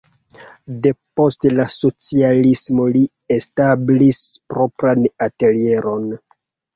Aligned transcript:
Depost 0.85 1.45
la 1.57 1.65
socialismo 1.73 2.87
li 2.95 3.01
establis 3.35 4.23
propran 4.55 5.05
atelieron. 5.27 6.09